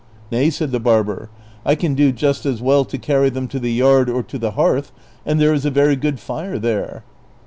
"Nay," 0.31 0.49
said 0.49 0.71
the 0.71 0.79
barber," 0.79 1.29
I 1.63 1.75
can 1.75 1.93
do 1.93 2.11
just 2.11 2.43
as 2.43 2.59
well 2.59 2.85
to 2.85 2.97
carry 2.97 3.29
them 3.29 3.47
to 3.49 3.59
the 3.59 3.71
yard 3.71 4.09
or 4.09 4.23
to 4.23 4.39
the 4.39 4.53
hearth, 4.57 4.91
and 5.27 5.39
there 5.39 5.53
is 5.53 5.63
a 5.63 5.69
very 5.69 5.95
good 5.95 6.19
fire 6.19 6.57
there." 6.57 7.03